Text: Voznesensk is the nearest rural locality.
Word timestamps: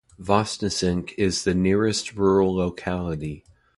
Voznesensk 0.19 1.13
is 1.15 1.43
the 1.43 1.53
nearest 1.53 2.15
rural 2.15 2.55
locality. 2.55 3.45